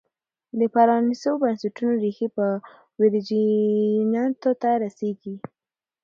[0.59, 2.45] د پرانیستو بنسټونو ریښې په
[2.99, 4.23] ویرجینیا
[4.61, 5.35] ته رسېږي.